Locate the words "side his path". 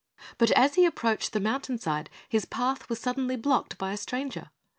1.77-2.89